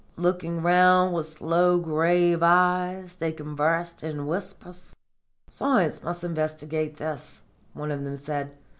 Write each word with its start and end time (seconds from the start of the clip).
Looking 0.17 0.63
round 0.63 1.13
with 1.13 1.27
slow, 1.27 1.77
grave 1.77 2.41
eyes, 2.41 3.13
they 3.19 3.31
conversed 3.31 4.01
in 4.03 4.25
whispers. 4.25 4.95
'Science 5.47 6.01
must 6.01 6.23
investigate 6.23 6.97
this,' 6.97 7.41
one 7.73 7.91
of 7.91 8.03
them 8.03 8.15
said. 8.15 8.49